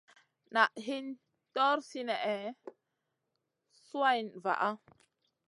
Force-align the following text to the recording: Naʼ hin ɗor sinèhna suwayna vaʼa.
Naʼ 0.53 0.71
hin 0.85 1.05
ɗor 1.53 1.77
sinèhna 1.89 2.35
suwayna 3.85 4.31
vaʼa. 4.43 4.69